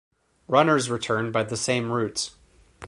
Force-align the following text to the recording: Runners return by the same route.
Runners 0.47 0.89
return 0.89 1.31
by 1.31 1.43
the 1.43 1.55
same 1.55 1.91
route. 1.91 2.31